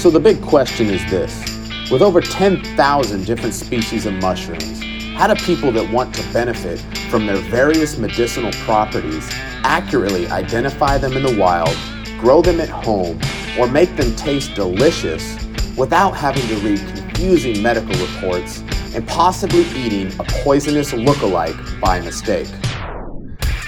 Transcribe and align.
So 0.00 0.08
the 0.08 0.18
big 0.18 0.40
question 0.40 0.86
is 0.86 1.04
this 1.10 1.44
with 1.90 2.00
over 2.00 2.22
10,000 2.22 3.26
different 3.26 3.52
species 3.52 4.06
of 4.06 4.14
mushrooms, 4.14 4.82
how 5.14 5.26
do 5.26 5.34
people 5.44 5.70
that 5.72 5.92
want 5.92 6.14
to 6.14 6.32
benefit 6.32 6.80
from 7.10 7.26
their 7.26 7.36
various 7.36 7.98
medicinal 7.98 8.50
properties 8.64 9.28
accurately 9.62 10.26
identify 10.28 10.96
them 10.96 11.18
in 11.18 11.22
the 11.22 11.38
wild, 11.38 11.76
grow 12.18 12.40
them 12.40 12.60
at 12.60 12.70
home, 12.70 13.20
or 13.58 13.68
make 13.68 13.94
them 13.96 14.16
taste 14.16 14.54
delicious 14.54 15.36
without 15.76 16.12
having 16.12 16.48
to 16.48 16.56
read 16.66 16.78
confusing 16.78 17.62
medical 17.62 17.94
reports 18.06 18.62
and 18.94 19.06
possibly 19.06 19.66
eating 19.76 20.06
a 20.18 20.24
poisonous 20.42 20.94
look-alike 20.94 21.56
by 21.78 22.00
mistake? 22.00 22.48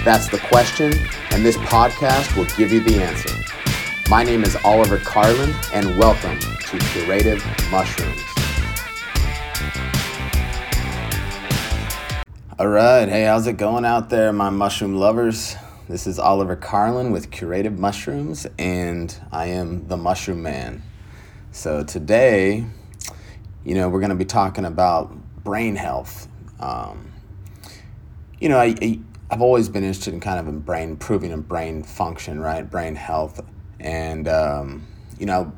That's 0.02 0.30
the 0.30 0.40
question, 0.48 0.94
and 1.30 1.44
this 1.44 1.58
podcast 1.58 2.34
will 2.38 2.46
give 2.56 2.72
you 2.72 2.80
the 2.80 3.02
answer. 3.02 3.61
My 4.12 4.22
name 4.22 4.44
is 4.44 4.56
Oliver 4.56 4.98
Carlin, 4.98 5.54
and 5.72 5.96
welcome 5.96 6.38
to 6.38 6.78
Curative 6.78 7.42
Mushrooms. 7.70 8.20
All 12.58 12.68
right, 12.68 13.08
hey, 13.08 13.24
how's 13.24 13.46
it 13.46 13.56
going 13.56 13.86
out 13.86 14.10
there, 14.10 14.30
my 14.30 14.50
mushroom 14.50 14.96
lovers? 14.96 15.56
This 15.88 16.06
is 16.06 16.18
Oliver 16.18 16.56
Carlin 16.56 17.10
with 17.10 17.30
Curative 17.30 17.78
Mushrooms, 17.78 18.46
and 18.58 19.18
I 19.32 19.46
am 19.46 19.88
the 19.88 19.96
Mushroom 19.96 20.42
Man. 20.42 20.82
So 21.50 21.82
today, 21.82 22.66
you 23.64 23.74
know, 23.74 23.88
we're 23.88 24.00
going 24.00 24.10
to 24.10 24.14
be 24.14 24.26
talking 24.26 24.66
about 24.66 25.10
brain 25.42 25.74
health. 25.74 26.28
Um, 26.60 27.14
you 28.38 28.50
know, 28.50 28.58
I, 28.58 28.74
I 28.82 28.98
I've 29.30 29.40
always 29.40 29.70
been 29.70 29.84
interested 29.84 30.12
in 30.12 30.20
kind 30.20 30.38
of 30.38 30.48
in 30.48 30.58
brain 30.58 30.90
improving 30.90 31.30
in 31.30 31.40
brain 31.40 31.82
function, 31.82 32.40
right? 32.40 32.70
Brain 32.70 32.94
health, 32.94 33.40
and 33.82 34.28
um, 34.28 34.86
you 35.18 35.26
know, 35.26 35.52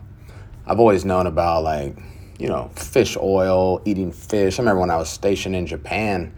I've 0.67 0.81
always 0.81 1.05
known 1.05 1.27
about 1.27 1.63
like 1.63 1.97
you 2.39 2.49
know 2.49 2.71
fish 2.75 3.17
oil, 3.17 3.81
eating 3.85 4.11
fish. 4.11 4.59
I 4.59 4.63
remember 4.63 4.81
when 4.81 4.91
I 4.91 4.97
was 4.97 5.09
stationed 5.09 5.55
in 5.55 5.67
Japan, 5.67 6.35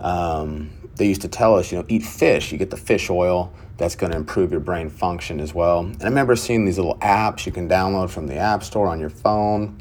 um, 0.00 0.70
they 0.96 1.06
used 1.06 1.22
to 1.22 1.28
tell 1.28 1.56
us, 1.56 1.70
you 1.70 1.78
know, 1.78 1.84
eat 1.88 2.02
fish. 2.02 2.50
You 2.50 2.58
get 2.58 2.70
the 2.70 2.76
fish 2.76 3.10
oil. 3.10 3.52
That's 3.76 3.94
going 3.94 4.12
to 4.12 4.18
improve 4.18 4.50
your 4.50 4.60
brain 4.60 4.90
function 4.90 5.40
as 5.40 5.54
well. 5.54 5.80
And 5.80 6.02
I 6.02 6.06
remember 6.06 6.36
seeing 6.36 6.66
these 6.66 6.76
little 6.76 6.96
apps 6.96 7.46
you 7.46 7.52
can 7.52 7.66
download 7.68 8.10
from 8.10 8.26
the 8.26 8.36
App 8.36 8.62
Store 8.62 8.86
on 8.86 9.00
your 9.00 9.08
phone, 9.08 9.78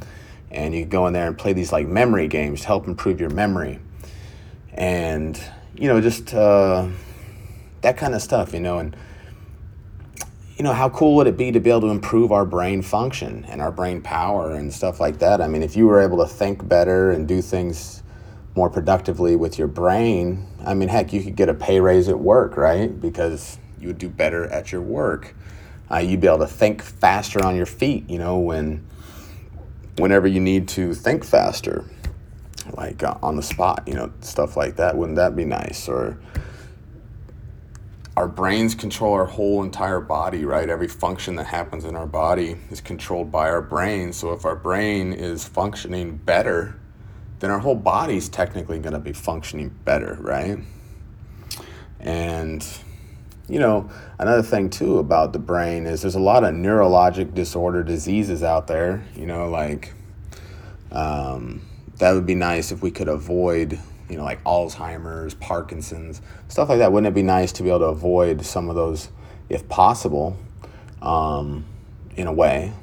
and 0.52 0.74
you 0.74 0.86
go 0.86 1.08
in 1.08 1.14
there 1.14 1.28
and 1.28 1.38
play 1.38 1.54
these 1.54 1.72
like 1.72 1.88
memory 1.88 2.28
games 2.28 2.62
to 2.62 2.68
help 2.68 2.88
improve 2.88 3.20
your 3.20 3.30
memory. 3.30 3.80
And 4.74 5.42
you 5.76 5.88
know, 5.88 6.02
just 6.02 6.34
uh, 6.34 6.88
that 7.82 7.98
kind 7.98 8.14
of 8.14 8.22
stuff, 8.22 8.54
you 8.54 8.60
know, 8.60 8.80
and 8.80 8.96
you 10.60 10.64
know, 10.64 10.74
how 10.74 10.90
cool 10.90 11.16
would 11.16 11.26
it 11.26 11.38
be 11.38 11.54
to 11.54 11.60
be 11.62 11.70
able 11.70 11.80
to 11.80 11.88
improve 11.88 12.34
our 12.34 12.44
brain 12.44 12.82
function 12.82 13.46
and 13.46 13.62
our 13.62 13.72
brain 13.72 14.02
power 14.02 14.52
and 14.52 14.74
stuff 14.74 15.00
like 15.00 15.20
that? 15.20 15.40
I 15.40 15.48
mean, 15.48 15.64
if 15.64 15.78
you 15.78 15.88
were 15.88 16.02
able 16.02 16.18
to 16.18 16.28
think 16.28 16.68
better 16.68 17.12
and 17.12 17.26
do 17.26 17.42
things 17.42 18.04
more 18.56 18.70
productively 18.70 19.38
with 19.38 19.58
your 19.58 19.70
brain, 19.70 20.46
I 20.66 20.74
mean, 20.74 20.90
heck, 20.90 21.14
you 21.14 21.24
could 21.24 21.38
get 21.38 21.48
a 21.48 21.54
pay 21.54 21.80
raise 21.80 22.10
at 22.10 22.20
work, 22.20 22.58
right? 22.58 22.88
Because 23.00 23.58
you 23.80 23.88
would 23.88 24.00
do 24.00 24.10
better 24.10 24.48
at 24.52 24.74
your 24.74 24.82
work. 24.82 25.34
Uh, 25.90 26.00
you'd 26.00 26.20
be 26.20 26.28
able 26.28 26.40
to 26.40 26.48
think 26.48 26.84
faster 26.84 27.42
on 27.42 27.56
your 27.56 27.66
feet, 27.66 28.10
you 28.10 28.20
know, 28.20 28.38
when 28.38 28.86
whenever 29.98 30.28
you 30.28 30.42
need 30.42 30.68
to 30.68 30.94
think 30.94 31.24
faster 31.24 31.86
like 32.74 33.02
uh, 33.02 33.18
on 33.24 33.38
the 33.38 33.44
spot, 33.44 33.84
you 33.88 33.94
know, 33.94 34.12
stuff 34.20 34.58
like 34.58 34.76
that. 34.76 34.98
Wouldn't 34.98 35.16
that 35.16 35.38
be 35.38 35.46
nice? 35.46 35.88
Or 35.88 36.20
our 38.20 38.28
brains 38.28 38.76
control 38.76 39.14
our 39.14 39.26
whole 39.26 39.64
entire 39.64 40.02
body, 40.02 40.44
right? 40.44 40.70
Every 40.70 40.90
function 40.90 41.38
that 41.38 41.46
happens 41.46 41.86
in 41.86 41.96
our 41.96 42.06
body 42.06 42.58
is 42.70 42.82
controlled 42.82 43.32
by 43.32 43.50
our 43.50 43.62
brain. 43.62 44.12
So 44.12 44.34
if 44.34 44.44
our 44.44 44.58
brain 44.58 45.14
is 45.14 45.48
functioning 45.48 46.18
better, 46.18 46.78
then 47.40 47.50
our 47.50 47.60
whole 47.60 47.76
body's 47.76 48.28
technically 48.28 48.78
going 48.80 48.92
to 48.92 49.00
be 49.00 49.14
functioning 49.14 49.74
better, 49.86 50.18
right? 50.20 50.60
And 52.02 52.68
you 53.48 53.58
know, 53.58 53.90
another 54.20 54.44
thing 54.44 54.70
too 54.70 55.00
about 55.00 55.32
the 55.32 55.40
brain 55.40 55.86
is 55.86 56.02
there's 56.02 56.16
a 56.16 56.20
lot 56.20 56.44
of 56.44 56.54
neurologic 56.54 57.34
disorder 57.34 57.84
diseases 57.84 58.44
out 58.44 58.68
there, 58.68 59.02
you 59.16 59.28
know, 59.28 59.50
like 59.50 59.94
um, 60.92 61.66
that 62.00 62.12
would 62.12 62.26
be 62.26 62.36
nice 62.36 62.74
if 62.74 62.82
we 62.82 62.92
could 62.92 63.08
avoid, 63.08 63.80
you 64.10 64.18
know, 64.18 64.24
like 64.24 64.44
Alzheimer's, 64.44 65.34
Parkinson's, 65.36 66.22
stuff 66.48 66.70
like 66.70 66.80
that. 66.80 66.92
Wouldn't 66.92 67.08
it 67.08 67.14
be 67.14 67.24
nice 67.24 67.52
to 67.54 67.64
be 67.64 67.70
able 67.70 67.80
to 67.80 67.86
avoid 67.86 68.44
some 68.46 68.70
of 68.70 68.76
those 68.76 69.10
if 69.50 69.68
possible, 69.70 70.38
um, 71.02 71.66
in 72.16 72.28
a 72.28 72.34
way? 72.34 72.74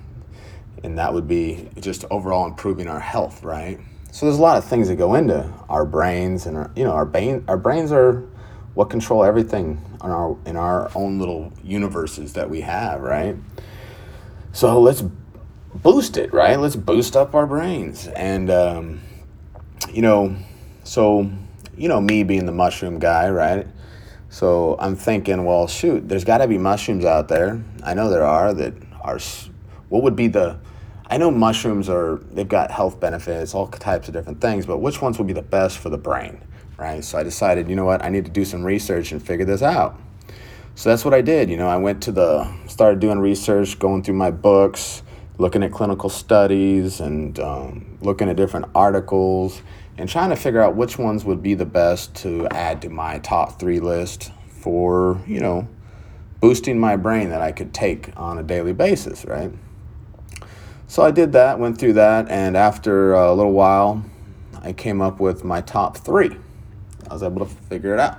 And 0.85 0.99
that 0.99 1.13
would 1.13 1.27
be 1.27 1.69
just 1.81 2.05
overall 2.11 2.47
improving 2.47 2.87
our 2.87 3.01
health, 3.01 3.43
right? 3.43 3.81
So 4.13 4.27
there's 4.27 4.39
a 4.39 4.43
lot 4.43 4.57
of 4.57 4.65
things 4.65 4.89
that 4.89 4.97
go 4.97 5.15
into 5.15 5.53
our 5.69 5.85
brains, 5.85 6.47
and 6.47 6.57
our, 6.57 6.71
you 6.77 6.85
know, 6.85 6.93
our 6.93 7.05
brain, 7.05 7.45
our 7.49 7.57
brains 7.57 7.93
are 7.93 8.25
what 8.75 8.91
control 8.91 9.25
everything 9.25 9.81
in 10.05 10.11
our 10.11 10.37
in 10.47 10.57
our 10.57 10.91
own 10.95 11.19
little 11.19 11.53
universes 11.65 12.35
that 12.35 12.49
we 12.49 12.61
have, 12.61 13.01
right? 13.01 13.37
So 14.53 14.81
let's 14.81 15.03
boost 15.75 16.17
it, 16.17 16.33
right? 16.33 16.59
Let's 16.59 16.77
boost 16.77 17.17
up 17.17 17.35
our 17.35 17.47
brains. 17.47 18.07
And, 18.07 18.51
um, 18.51 19.01
you 19.93 20.03
know, 20.03 20.35
so, 20.87 21.29
you 21.77 21.89
know, 21.89 22.01
me 22.01 22.23
being 22.23 22.47
the 22.47 22.53
mushroom 22.53 23.01
guy, 23.01 23.29
right? 23.29 23.67
So 24.29 24.77
I'm 24.79 24.95
thinking, 24.95 25.45
well, 25.45 25.67
shoot, 25.67 26.09
there's 26.09 26.25
got 26.25 26.39
to 26.39 26.49
be 26.49 26.59
mushrooms 26.59 27.05
out 27.05 27.27
there. 27.27 27.61
I 27.83 27.95
know 27.95 28.09
there 28.09 28.25
are 28.25 28.55
that 28.55 28.75
are, 29.01 29.19
what 29.89 30.03
would 30.05 30.15
be 30.15 30.29
the, 30.29 30.59
I 31.09 31.19
know 31.19 31.31
mushrooms 31.31 31.89
are, 31.89 32.21
they've 32.31 32.49
got 32.49 32.71
health 32.71 33.01
benefits, 33.01 33.53
all 33.53 33.67
types 33.67 34.07
of 34.07 34.15
different 34.15 34.41
things, 34.41 34.65
but 34.65 34.79
which 34.79 35.03
ones 35.03 35.19
would 35.19 35.27
be 35.27 35.33
the 35.33 35.43
best 35.43 35.79
for 35.79 35.89
the 35.89 35.99
brain, 35.99 36.41
right? 36.77 37.03
So 37.03 37.19
I 37.19 37.25
decided, 37.25 37.69
you 37.69 37.75
know 37.75 37.85
what, 37.85 38.05
I 38.05 38.09
need 38.09 38.25
to 38.25 38.31
do 38.31 38.45
some 38.45 38.63
research 38.63 39.11
and 39.11 39.21
figure 39.21 39.45
this 39.45 39.63
out. 39.63 40.01
So 40.77 40.91
that's 40.91 41.05
what 41.05 41.15
I 41.15 41.21
did. 41.21 41.51
You 41.51 41.57
know, 41.57 41.69
I 41.69 41.79
went 41.79 42.03
to 42.05 42.13
the, 42.13 42.49
started 42.69 43.01
doing 43.01 43.19
research, 43.19 43.79
going 43.79 44.05
through 44.05 44.15
my 44.15 44.31
books, 44.31 45.03
looking 45.39 45.63
at 45.63 45.73
clinical 45.73 46.11
studies 46.11 47.01
and 47.01 47.39
um, 47.41 47.99
looking 48.01 48.29
at 48.29 48.37
different 48.37 48.67
articles 48.75 49.63
and 49.99 50.09
trying 50.09 50.31
to 50.31 50.37
figure 50.37 50.61
out 50.61 50.77
which 50.77 50.99
ones 50.99 51.25
would 51.25 51.43
be 51.43 51.55
the 51.55 51.67
best 51.67 52.15
to 52.17 52.47
add 52.49 52.83
to 52.83 52.89
my 52.89 53.19
top 53.21 53.59
three 53.59 53.81
list 53.81 54.33
for, 54.49 55.21
you 55.27 55.41
know, 55.41 55.69
boosting 56.41 56.79
my 56.79 56.97
brain 56.97 57.31
that 57.31 57.41
I 57.41 57.53
could 57.53 57.73
take 57.73 58.11
on 58.17 58.39
a 58.39 58.43
daily 58.43 58.73
basis, 58.73 59.25
right? 59.25 59.51
So 60.87 61.03
I 61.03 61.11
did 61.11 61.33
that, 61.33 61.59
went 61.59 61.79
through 61.79 61.95
that, 61.95 62.29
and 62.31 62.57
after 62.57 63.15
a 63.15 63.33
little 63.33 63.53
while, 63.53 64.05
I 64.63 64.73
came 64.73 65.01
up 65.01 65.19
with 65.19 65.45
my 65.45 65.61
top 65.61 65.97
three. 65.97 66.37
I 67.09 67.15
was 67.15 67.23
able 67.23 67.45
to 67.45 67.53
figure 67.53 67.95
it 67.95 68.01
out. 68.01 68.19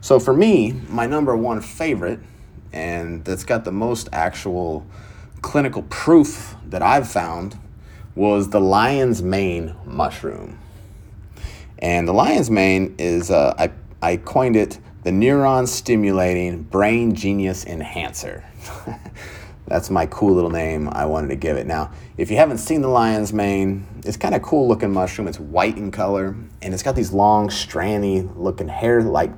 So 0.00 0.18
for 0.18 0.34
me, 0.34 0.72
my 0.88 1.06
number 1.06 1.36
one 1.36 1.60
favorite, 1.60 2.20
and 2.72 3.24
that's 3.24 3.44
got 3.44 3.64
the 3.64 3.72
most 3.72 4.08
actual 4.12 4.86
clinical 5.42 5.82
proof 5.82 6.56
that 6.66 6.82
I've 6.82 7.08
found 7.08 7.58
was 8.14 8.50
the 8.50 8.60
lion's 8.60 9.22
mane 9.22 9.74
mushroom. 9.84 10.58
And 11.84 12.08
the 12.08 12.14
lion's 12.14 12.50
mane 12.50 12.94
is, 12.96 13.30
uh, 13.30 13.54
I, 13.58 13.70
I 14.00 14.16
coined 14.16 14.56
it 14.56 14.78
the 15.02 15.10
neuron 15.10 15.68
stimulating 15.68 16.62
brain 16.62 17.14
genius 17.14 17.66
enhancer. 17.66 18.42
That's 19.68 19.90
my 19.90 20.06
cool 20.06 20.32
little 20.32 20.48
name 20.48 20.88
I 20.90 21.04
wanted 21.04 21.28
to 21.28 21.36
give 21.36 21.58
it. 21.58 21.66
Now, 21.66 21.90
if 22.16 22.30
you 22.30 22.38
haven't 22.38 22.56
seen 22.56 22.80
the 22.80 22.88
lion's 22.88 23.34
mane, 23.34 23.86
it's 24.02 24.16
kind 24.16 24.34
of 24.34 24.40
cool 24.40 24.66
looking 24.66 24.94
mushroom. 24.94 25.28
It's 25.28 25.38
white 25.38 25.76
in 25.76 25.90
color 25.90 26.34
and 26.62 26.72
it's 26.72 26.82
got 26.82 26.96
these 26.96 27.12
long, 27.12 27.48
strandy 27.48 28.32
looking 28.34 28.68
hair 28.68 29.02
like 29.02 29.32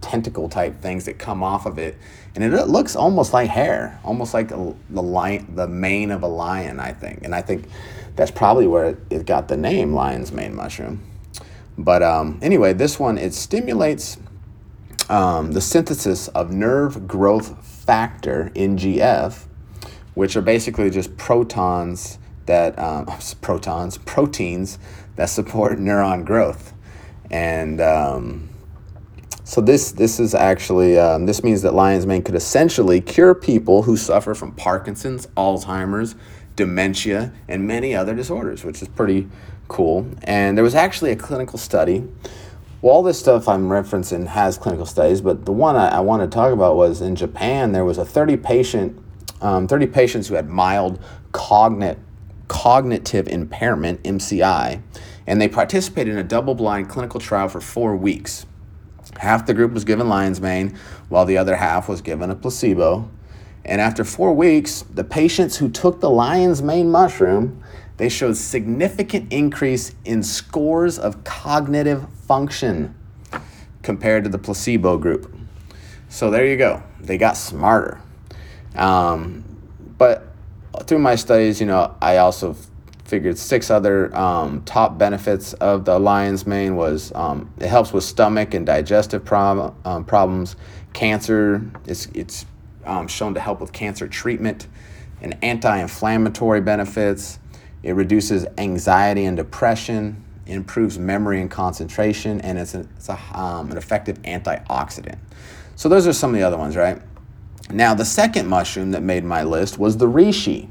tentacle 0.00 0.48
type 0.48 0.80
things 0.80 1.04
that 1.04 1.20
come 1.20 1.44
off 1.44 1.64
of 1.64 1.78
it, 1.78 1.96
and 2.34 2.42
it 2.42 2.66
looks 2.66 2.96
almost 2.96 3.32
like 3.32 3.48
hair, 3.48 4.00
almost 4.02 4.34
like 4.34 4.50
a, 4.50 4.74
the 4.88 5.02
lion, 5.02 5.54
the 5.54 5.68
mane 5.68 6.10
of 6.10 6.24
a 6.24 6.26
lion. 6.26 6.80
I 6.80 6.92
think, 6.92 7.20
and 7.22 7.34
I 7.34 7.42
think 7.42 7.68
that's 8.16 8.32
probably 8.32 8.66
where 8.66 8.86
it, 8.86 8.98
it 9.10 9.26
got 9.26 9.46
the 9.46 9.56
name 9.56 9.92
lion's 9.92 10.32
mane 10.32 10.56
mushroom. 10.56 11.09
But 11.84 12.02
um, 12.02 12.38
anyway, 12.42 12.74
this 12.74 12.98
one 12.98 13.16
it 13.16 13.32
stimulates 13.32 14.18
um, 15.08 15.52
the 15.52 15.60
synthesis 15.60 16.28
of 16.28 16.52
nerve 16.52 17.08
growth 17.08 17.64
factor 17.66 18.52
(NGF), 18.54 19.46
which 20.14 20.36
are 20.36 20.42
basically 20.42 20.90
just 20.90 21.16
protons 21.16 22.18
that 22.46 22.78
um, 22.78 23.06
protons 23.40 23.98
proteins 23.98 24.78
that 25.16 25.30
support 25.30 25.78
neuron 25.78 26.24
growth, 26.24 26.74
and 27.30 27.80
um, 27.80 28.50
so 29.44 29.62
this 29.62 29.92
this 29.92 30.20
is 30.20 30.34
actually 30.34 30.98
um, 30.98 31.24
this 31.24 31.42
means 31.42 31.62
that 31.62 31.72
lion's 31.72 32.06
mane 32.06 32.22
could 32.22 32.34
essentially 32.34 33.00
cure 33.00 33.34
people 33.34 33.82
who 33.82 33.96
suffer 33.96 34.34
from 34.34 34.52
Parkinson's, 34.52 35.26
Alzheimer's, 35.28 36.14
dementia, 36.60 37.32
and 37.48 37.66
many 37.66 37.94
other 37.94 38.14
disorders, 38.14 38.64
which 38.64 38.82
is 38.82 38.88
pretty 38.88 39.28
cool. 39.68 40.06
And 40.22 40.56
there 40.56 40.62
was 40.62 40.74
actually 40.74 41.10
a 41.10 41.16
clinical 41.16 41.58
study. 41.58 42.06
Well, 42.82 42.94
all 42.94 43.02
this 43.02 43.18
stuff 43.18 43.48
I'm 43.48 43.68
referencing 43.68 44.26
has 44.26 44.58
clinical 44.58 44.86
studies, 44.86 45.20
but 45.20 45.46
the 45.46 45.52
one 45.52 45.74
I, 45.74 45.88
I 45.88 46.00
want 46.00 46.22
to 46.22 46.28
talk 46.34 46.52
about 46.52 46.76
was 46.76 47.00
in 47.00 47.16
Japan. 47.16 47.72
There 47.72 47.84
was 47.84 47.98
a 47.98 48.04
30 48.04 48.36
patient 48.36 49.02
um, 49.40 49.66
30 49.66 49.86
patients 49.86 50.28
who 50.28 50.34
had 50.34 50.50
mild 50.50 51.02
cognit, 51.32 51.98
cognitive 52.48 53.26
impairment, 53.26 54.02
MCI, 54.02 54.82
and 55.26 55.40
they 55.40 55.48
participated 55.48 56.12
in 56.12 56.18
a 56.18 56.24
double 56.24 56.54
blind 56.54 56.90
clinical 56.90 57.20
trial 57.20 57.48
for 57.48 57.60
four 57.60 57.96
weeks. 57.96 58.44
Half 59.18 59.46
the 59.46 59.54
group 59.54 59.72
was 59.72 59.84
given 59.84 60.08
lion's 60.08 60.40
mane, 60.42 60.76
while 61.08 61.24
the 61.24 61.38
other 61.38 61.56
half 61.56 61.88
was 61.88 62.02
given 62.02 62.30
a 62.30 62.34
placebo. 62.34 63.08
And 63.64 63.80
after 63.80 64.04
four 64.04 64.32
weeks, 64.32 64.82
the 64.82 65.04
patients 65.04 65.56
who 65.56 65.68
took 65.68 66.00
the 66.00 66.10
lion's 66.10 66.62
mane 66.62 66.90
mushroom, 66.90 67.62
they 67.98 68.08
showed 68.08 68.36
significant 68.36 69.32
increase 69.32 69.94
in 70.04 70.22
scores 70.22 70.98
of 70.98 71.22
cognitive 71.24 72.08
function 72.26 72.94
compared 73.82 74.24
to 74.24 74.30
the 74.30 74.38
placebo 74.38 74.96
group. 74.96 75.34
So 76.08 76.30
there 76.30 76.46
you 76.46 76.56
go. 76.56 76.82
They 77.00 77.18
got 77.18 77.36
smarter. 77.36 78.00
Um, 78.74 79.44
but 79.98 80.26
through 80.86 80.98
my 80.98 81.14
studies, 81.14 81.60
you 81.60 81.66
know, 81.66 81.94
I 82.00 82.18
also 82.18 82.56
figured 83.04 83.36
six 83.36 83.70
other 83.70 84.14
um, 84.16 84.62
top 84.62 84.96
benefits 84.96 85.52
of 85.54 85.84
the 85.84 85.98
lion's 85.98 86.46
mane 86.46 86.76
was 86.76 87.12
um, 87.14 87.52
it 87.58 87.66
helps 87.66 87.92
with 87.92 88.04
stomach 88.04 88.54
and 88.54 88.64
digestive 88.64 89.24
prob- 89.24 89.74
um, 89.84 90.04
problems, 90.04 90.56
cancer. 90.92 91.62
It's 91.86 92.06
it's 92.14 92.46
um, 92.84 93.08
shown 93.08 93.34
to 93.34 93.40
help 93.40 93.60
with 93.60 93.72
cancer 93.72 94.08
treatment, 94.08 94.66
and 95.22 95.36
anti-inflammatory 95.42 96.60
benefits. 96.60 97.38
It 97.82 97.92
reduces 97.92 98.46
anxiety 98.58 99.24
and 99.24 99.36
depression, 99.36 100.24
improves 100.46 100.98
memory 100.98 101.40
and 101.40 101.50
concentration, 101.50 102.40
and 102.40 102.58
it's, 102.58 102.74
a, 102.74 102.80
it's 102.96 103.08
a, 103.08 103.18
um, 103.38 103.70
an 103.70 103.76
effective 103.76 104.20
antioxidant. 104.22 105.18
So 105.76 105.88
those 105.88 106.06
are 106.06 106.12
some 106.12 106.30
of 106.30 106.36
the 106.36 106.42
other 106.42 106.58
ones, 106.58 106.76
right? 106.76 107.00
Now, 107.70 107.94
the 107.94 108.04
second 108.04 108.48
mushroom 108.48 108.90
that 108.92 109.02
made 109.02 109.24
my 109.24 109.44
list 109.44 109.78
was 109.78 109.96
the 109.96 110.06
reishi. 110.06 110.68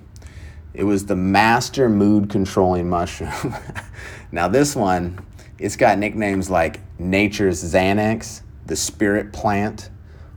It 0.73 0.83
was 0.83 1.05
the 1.05 1.15
master 1.15 1.89
mood 1.89 2.29
controlling 2.29 2.89
mushroom. 2.89 3.55
now, 4.31 4.47
this 4.47 4.75
one, 4.75 5.19
it's 5.57 5.75
got 5.75 5.97
nicknames 5.97 6.49
like 6.49 6.79
Nature's 6.99 7.63
Xanax, 7.63 8.41
the 8.65 8.75
Spirit 8.75 9.33
Plant, 9.33 9.89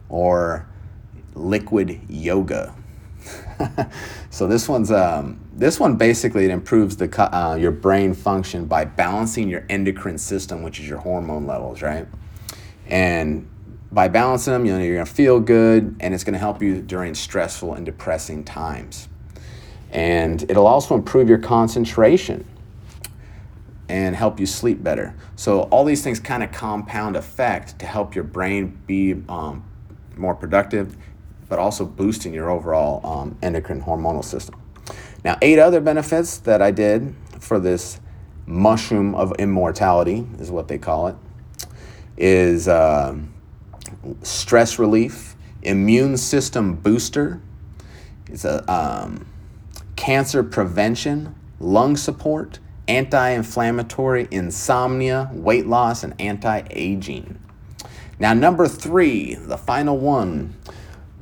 or 0.09 0.67
Liquid 1.35 2.01
Yoga. 2.09 2.75
so 4.31 4.47
this 4.47 4.69
one's 4.69 4.91
um, 4.91 5.39
this 5.53 5.79
one 5.79 5.97
basically 5.97 6.45
it 6.45 6.51
improves 6.51 6.97
the 6.97 7.37
uh, 7.37 7.55
your 7.55 7.71
brain 7.71 8.15
function 8.15 8.67
by 8.67 8.85
balancing 8.85 9.49
your 9.49 9.65
endocrine 9.69 10.19
system, 10.19 10.63
which 10.63 10.81
is 10.81 10.89
your 10.89 10.99
hormone 10.99 11.47
levels, 11.47 11.83
right? 11.83 12.07
And 12.87 13.49
by 13.93 14.09
balancing 14.09 14.53
them, 14.55 14.65
you 14.65 14.73
know, 14.73 14.83
you're 14.83 14.97
gonna 14.97 15.07
feel 15.07 15.39
good, 15.39 15.97
and 16.01 16.15
it's 16.15 16.25
gonna 16.25 16.39
help 16.39 16.63
you 16.63 16.81
during 16.81 17.15
stressful 17.15 17.75
and 17.75 17.85
depressing 17.85 18.45
times. 18.45 19.09
And 19.91 20.43
it'll 20.51 20.67
also 20.67 20.95
improve 20.95 21.29
your 21.29 21.39
concentration 21.39 22.47
and 23.89 24.17
help 24.17 24.41
you 24.41 24.47
sleep 24.47 24.83
better. 24.83 25.15
So 25.37 25.63
all 25.65 25.85
these 25.85 26.03
things 26.03 26.19
kind 26.19 26.43
of 26.43 26.51
compound 26.51 27.15
effect 27.15 27.79
to 27.81 27.87
help 27.87 28.15
your 28.15 28.25
brain 28.25 28.81
be 28.87 29.23
um, 29.29 29.63
more 30.17 30.35
productive, 30.35 30.97
but 31.53 31.59
also 31.59 31.85
boosting 31.85 32.33
your 32.33 32.49
overall 32.49 33.05
um, 33.05 33.37
endocrine 33.43 33.83
hormonal 33.83 34.25
system. 34.25 34.59
Now, 35.23 35.37
eight 35.43 35.59
other 35.59 35.83
benefits 35.83 36.39
that 36.39 36.63
I 36.63 36.71
did 36.71 37.15
for 37.41 37.61
this 37.61 38.01
mushroom 38.47 39.15
of 39.15 39.35
immortality 39.39 40.27
is 40.39 40.51
what 40.51 40.69
they 40.69 40.79
call 40.79 41.09
it 41.09 41.17
is 42.17 42.69
uh, 42.69 43.15
stress 44.23 44.79
relief, 44.79 45.37
immune 45.61 46.17
system 46.17 46.75
booster. 46.77 47.43
It's 48.29 48.47
a 48.47 48.65
um, 48.73 49.27
cancer 49.95 50.43
prevention, 50.43 51.35
lung 51.61 51.99
support, 51.99 52.61
anti 52.89 53.29
inflammatory, 53.29 54.27
insomnia, 54.31 55.31
weight 55.35 55.67
loss, 55.67 56.03
and 56.03 56.19
anti 56.19 56.63
aging. 56.71 57.39
Now, 58.19 58.33
number 58.33 58.67
three, 58.67 59.35
the 59.35 59.59
final 59.59 59.99
one, 59.99 60.57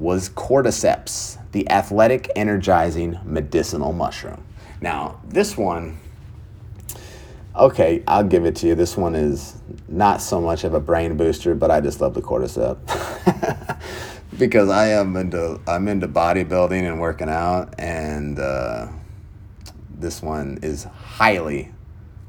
was 0.00 0.30
cordyceps, 0.30 1.36
the 1.52 1.70
athletic, 1.70 2.30
energizing 2.34 3.20
medicinal 3.22 3.92
mushroom. 3.92 4.42
Now, 4.80 5.20
this 5.28 5.58
one, 5.58 5.98
okay, 7.54 8.02
I'll 8.08 8.24
give 8.24 8.46
it 8.46 8.56
to 8.56 8.68
you. 8.68 8.74
This 8.74 8.96
one 8.96 9.14
is 9.14 9.60
not 9.88 10.22
so 10.22 10.40
much 10.40 10.64
of 10.64 10.72
a 10.72 10.80
brain 10.80 11.18
booster, 11.18 11.54
but 11.54 11.70
I 11.70 11.82
just 11.82 12.00
love 12.00 12.14
the 12.14 12.22
cordyceps. 12.22 12.78
because 14.38 14.70
I 14.70 14.88
am 14.88 15.16
into 15.16 15.60
I'm 15.66 15.86
into 15.86 16.08
bodybuilding 16.08 16.90
and 16.90 16.98
working 16.98 17.28
out, 17.28 17.74
and 17.78 18.38
uh, 18.38 18.88
this 19.98 20.22
one 20.22 20.60
is 20.62 20.84
highly, 20.84 21.72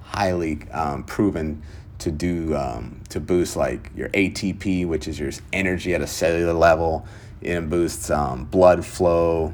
highly 0.02 0.70
um, 0.72 1.06
proven 1.06 1.64
to 2.02 2.12
do 2.12 2.56
um, 2.56 3.02
to 3.10 3.20
boost 3.20 3.56
like 3.56 3.92
your 3.96 4.10
ATP, 4.10 4.88
which 4.88 5.08
is 5.08 5.20
your 5.20 5.32
energy 5.54 5.94
at 5.94 6.02
a 6.02 6.08
cellular 6.08 6.54
level. 6.54 7.06
It 7.42 7.70
boosts 7.70 8.10
um, 8.10 8.46
blood 8.46 8.86
flow, 8.86 9.54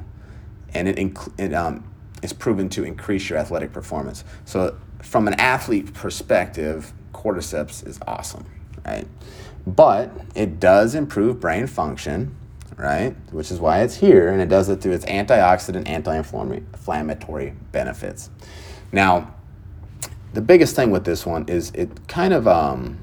and 0.74 0.88
it, 0.88 0.98
inc- 0.98 1.40
it 1.40 1.54
um, 1.54 1.84
is 2.22 2.34
proven 2.34 2.70
to 2.70 2.84
increase 2.84 3.30
your 3.30 3.40
athletic 3.40 3.72
performance. 3.72 4.24
So, 4.46 4.78
from 5.02 5.28
an 5.28 5.36
athlete 5.36 5.94
perspective, 5.94 6.92
cordyceps 7.14 7.86
is 7.86 8.00
awesome, 8.08 8.46
right? 8.86 9.08
But 9.66 10.12
it 10.36 10.60
does 10.60 10.96
improve 10.96 11.40
brain 11.40 11.68
function, 11.68 12.36
right? 12.78 13.16
Which 13.32 13.52
is 13.52 13.60
why 13.60 13.82
it's 13.82 13.96
here, 13.96 14.30
and 14.30 14.42
it 14.42 14.50
does 14.50 14.70
it 14.70 14.82
through 14.82 14.94
its 14.94 15.06
antioxidant, 15.06 15.88
anti-inflammatory 15.88 17.54
benefits. 17.72 18.30
Now, 18.92 19.34
the 20.34 20.42
biggest 20.42 20.76
thing 20.76 20.92
with 20.92 21.06
this 21.06 21.26
one 21.26 21.48
is 21.48 21.72
it 21.72 22.08
kind 22.08 22.34
of 22.34 22.48
um, 22.48 23.00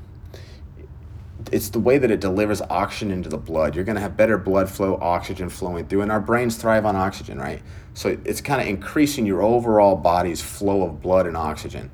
it's 1.53 1.69
the 1.69 1.81
way 1.81 1.99
that 1.99 2.11
it 2.11 2.21
delivers 2.21 2.63
oxygen 2.63 3.11
into 3.11 3.29
the 3.29 3.39
blood. 3.39 3.75
You're 3.75 3.85
going 3.85 3.97
to 3.97 4.01
have 4.01 4.17
better 4.17 4.39
blood 4.39 4.69
flow, 4.69 4.99
oxygen 5.01 5.49
flowing 5.49 5.87
through, 5.87 6.03
and 6.03 6.11
our 6.11 6.21
brains 6.21 6.57
thrive 6.57 6.87
on 6.87 6.97
oxygen, 6.97 7.39
right? 7.39 7.63
So 7.95 8.17
it's 8.25 8.41
kind 8.41 8.61
of 8.61 8.67
increasing 8.67 9.27
your 9.27 9.43
overall 9.43 9.97
body's 9.97 10.43
flow 10.43 10.83
of 10.83 11.01
blood 11.01 11.27
and 11.27 11.37
oxygen 11.37 11.91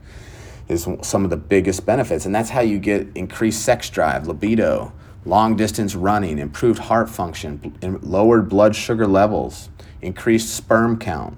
is 0.69 0.89
some 1.03 1.25
of 1.25 1.31
the 1.31 1.37
biggest 1.37 1.85
benefits, 1.85 2.27
and 2.27 2.35
that's 2.35 2.51
how 2.51 2.61
you 2.61 2.79
get 2.79 3.09
increased 3.17 3.63
sex 3.63 3.91
drive, 3.91 4.29
libido, 4.29 4.93
long 5.25 5.57
distance 5.57 5.95
running, 5.97 6.39
improved 6.39 6.79
heart 6.79 7.11
function, 7.11 7.77
lowered 8.03 8.49
blood 8.49 8.75
sugar 8.77 9.07
levels, 9.07 9.69
increased 10.01 10.55
sperm 10.55 10.97
count. 10.97 11.37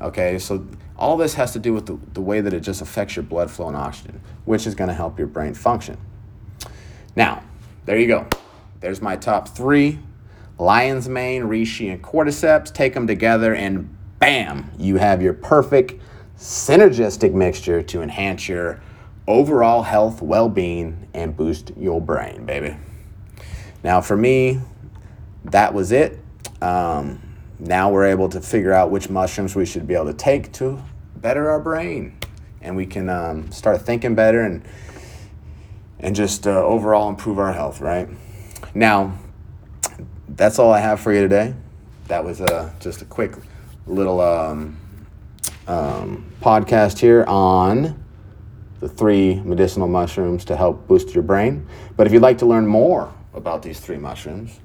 Okay, 0.00 0.38
so 0.38 0.66
all 1.02 1.16
this 1.16 1.34
has 1.34 1.52
to 1.52 1.58
do 1.58 1.72
with 1.74 1.86
the, 1.86 1.98
the 2.12 2.20
way 2.20 2.40
that 2.40 2.54
it 2.54 2.60
just 2.60 2.80
affects 2.80 3.16
your 3.16 3.24
blood 3.24 3.50
flow 3.50 3.66
and 3.66 3.76
oxygen, 3.76 4.20
which 4.44 4.68
is 4.68 4.76
going 4.76 4.86
to 4.86 4.94
help 4.94 5.18
your 5.18 5.26
brain 5.26 5.52
function. 5.52 5.98
Now, 7.16 7.42
there 7.86 7.98
you 7.98 8.06
go. 8.06 8.28
There's 8.78 9.02
my 9.02 9.16
top 9.16 9.48
three 9.48 9.98
lion's 10.60 11.08
mane, 11.08 11.42
reishi, 11.42 11.92
and 11.92 12.00
cordyceps. 12.00 12.72
Take 12.72 12.94
them 12.94 13.08
together, 13.08 13.52
and 13.52 13.92
bam, 14.20 14.70
you 14.78 14.96
have 14.96 15.20
your 15.20 15.34
perfect 15.34 16.00
synergistic 16.38 17.34
mixture 17.34 17.82
to 17.82 18.00
enhance 18.00 18.48
your 18.48 18.80
overall 19.26 19.82
health, 19.82 20.22
well 20.22 20.48
being, 20.48 21.08
and 21.14 21.36
boost 21.36 21.72
your 21.76 22.00
brain, 22.00 22.46
baby. 22.46 22.76
Now, 23.82 24.00
for 24.00 24.16
me, 24.16 24.60
that 25.46 25.74
was 25.74 25.90
it. 25.90 26.20
Um, 26.60 27.20
now 27.58 27.90
we're 27.90 28.06
able 28.06 28.28
to 28.28 28.40
figure 28.40 28.72
out 28.72 28.92
which 28.92 29.10
mushrooms 29.10 29.56
we 29.56 29.66
should 29.66 29.88
be 29.88 29.94
able 29.94 30.06
to 30.06 30.14
take 30.14 30.52
to 30.52 30.80
better 31.22 31.48
our 31.50 31.60
brain, 31.60 32.18
and 32.60 32.76
we 32.76 32.84
can 32.84 33.08
um, 33.08 33.50
start 33.52 33.80
thinking 33.82 34.14
better 34.14 34.42
and 34.42 34.62
and 36.00 36.16
just 36.16 36.48
uh, 36.48 36.50
overall 36.50 37.08
improve 37.08 37.38
our 37.38 37.52
health, 37.52 37.80
right? 37.80 38.08
Now, 38.74 39.16
that's 40.28 40.58
all 40.58 40.72
I 40.72 40.80
have 40.80 41.00
for 41.00 41.12
you 41.12 41.20
today. 41.20 41.54
That 42.08 42.24
was 42.24 42.40
uh, 42.40 42.72
just 42.80 43.02
a 43.02 43.04
quick 43.04 43.36
little 43.86 44.20
um, 44.20 44.76
um, 45.68 46.24
podcast 46.40 46.98
here 46.98 47.24
on 47.28 48.02
the 48.80 48.88
three 48.88 49.36
medicinal 49.44 49.86
mushrooms 49.86 50.44
to 50.46 50.56
help 50.56 50.88
boost 50.88 51.14
your 51.14 51.22
brain. 51.22 51.66
But 51.96 52.08
if 52.08 52.12
you'd 52.12 52.22
like 52.22 52.38
to 52.38 52.46
learn 52.46 52.66
more 52.66 53.14
about 53.32 53.62
these 53.62 53.78
three 53.78 53.96
mushrooms, 53.96 54.58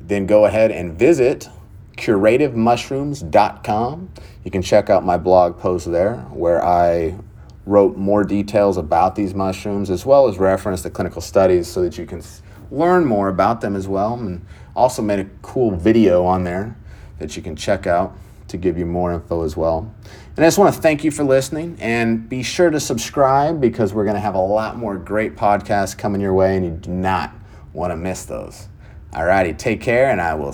then 0.00 0.24
go 0.24 0.46
ahead 0.46 0.70
and 0.70 0.98
visit 0.98 1.50
curativemushrooms.com. 1.98 4.10
You 4.44 4.50
can 4.50 4.62
check 4.62 4.88
out 4.88 5.04
my 5.04 5.18
blog 5.18 5.58
post 5.58 5.90
there 5.90 6.16
where 6.30 6.64
I 6.64 7.18
wrote 7.66 7.96
more 7.96 8.24
details 8.24 8.78
about 8.78 9.14
these 9.14 9.34
mushrooms 9.34 9.90
as 9.90 10.06
well 10.06 10.26
as 10.26 10.38
reference 10.38 10.82
the 10.82 10.90
clinical 10.90 11.20
studies 11.20 11.68
so 11.68 11.82
that 11.82 11.98
you 11.98 12.06
can 12.06 12.22
learn 12.70 13.04
more 13.04 13.28
about 13.28 13.60
them 13.60 13.76
as 13.76 13.86
well 13.86 14.14
and 14.14 14.44
also 14.74 15.02
made 15.02 15.18
a 15.18 15.26
cool 15.42 15.70
video 15.70 16.24
on 16.24 16.44
there 16.44 16.76
that 17.18 17.36
you 17.36 17.42
can 17.42 17.54
check 17.54 17.86
out 17.86 18.16
to 18.46 18.56
give 18.56 18.78
you 18.78 18.86
more 18.86 19.12
info 19.12 19.42
as 19.42 19.56
well. 19.56 19.92
And 20.36 20.44
I 20.44 20.46
just 20.46 20.58
want 20.58 20.74
to 20.74 20.80
thank 20.80 21.04
you 21.04 21.10
for 21.10 21.24
listening 21.24 21.76
and 21.80 22.28
be 22.28 22.42
sure 22.42 22.70
to 22.70 22.80
subscribe 22.80 23.60
because 23.60 23.92
we're 23.92 24.04
going 24.04 24.14
to 24.14 24.20
have 24.20 24.34
a 24.34 24.40
lot 24.40 24.78
more 24.78 24.96
great 24.96 25.36
podcasts 25.36 25.98
coming 25.98 26.20
your 26.20 26.32
way 26.32 26.56
and 26.56 26.64
you 26.64 26.70
do 26.70 26.90
not 26.90 27.34
want 27.74 27.90
to 27.90 27.96
miss 27.96 28.24
those. 28.24 28.68
Alrighty, 29.12 29.58
take 29.58 29.80
care 29.80 30.10
and 30.10 30.20
I 30.20 30.34
will 30.34 30.52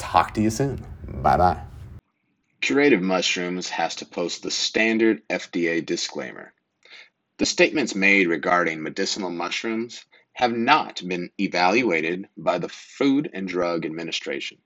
talk 0.00 0.34
to 0.34 0.40
you 0.40 0.50
soon. 0.50 0.84
Bye 1.06 1.36
bye. 1.36 1.60
Curative 2.60 3.02
Mushrooms 3.02 3.68
has 3.70 3.94
to 3.96 4.06
post 4.06 4.42
the 4.42 4.50
standard 4.50 5.22
FDA 5.28 5.84
disclaimer. 5.84 6.52
The 7.38 7.46
statements 7.46 7.94
made 7.94 8.26
regarding 8.26 8.82
medicinal 8.82 9.30
mushrooms 9.30 10.04
have 10.32 10.52
not 10.52 11.06
been 11.06 11.30
evaluated 11.38 12.28
by 12.36 12.58
the 12.58 12.68
Food 12.68 13.30
and 13.32 13.48
Drug 13.48 13.86
Administration. 13.86 14.58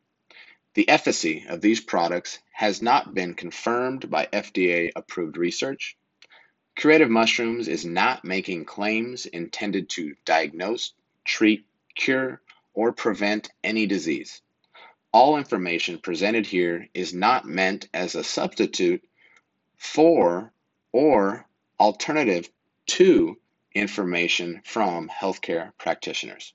The 0.74 0.88
efficacy 0.88 1.46
of 1.48 1.60
these 1.60 1.80
products 1.80 2.40
has 2.50 2.82
not 2.82 3.14
been 3.14 3.34
confirmed 3.34 4.10
by 4.10 4.26
FDA 4.26 4.90
approved 4.96 5.36
research. 5.36 5.96
Curative 6.74 7.10
Mushrooms 7.10 7.68
is 7.68 7.84
not 7.84 8.24
making 8.24 8.64
claims 8.64 9.26
intended 9.26 9.88
to 9.90 10.16
diagnose, 10.24 10.92
treat, 11.24 11.64
cure, 11.94 12.40
or 12.72 12.92
prevent 12.92 13.52
any 13.62 13.86
disease. 13.86 14.42
All 15.14 15.36
information 15.36 15.98
presented 15.98 16.44
here 16.44 16.88
is 16.92 17.14
not 17.14 17.46
meant 17.46 17.88
as 17.94 18.16
a 18.16 18.24
substitute 18.24 19.04
for 19.76 20.52
or 20.90 21.46
alternative 21.78 22.50
to 22.86 23.38
information 23.72 24.60
from 24.64 25.08
healthcare 25.08 25.70
practitioners. 25.78 26.52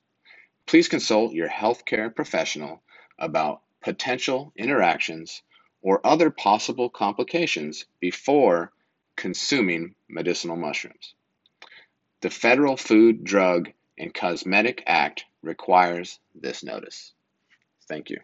Please 0.65 0.89
consult 0.89 1.33
your 1.33 1.47
healthcare 1.47 2.13
professional 2.13 2.83
about 3.17 3.61
potential 3.79 4.51
interactions 4.57 5.41
or 5.81 6.05
other 6.05 6.29
possible 6.29 6.89
complications 6.89 7.85
before 8.01 8.73
consuming 9.15 9.95
medicinal 10.09 10.57
mushrooms. 10.57 11.13
The 12.19 12.29
Federal 12.29 12.75
Food, 12.75 13.23
Drug, 13.23 13.71
and 13.97 14.13
Cosmetic 14.13 14.83
Act 14.85 15.23
requires 15.41 16.19
this 16.35 16.61
notice. 16.61 17.13
Thank 17.87 18.09
you. 18.09 18.19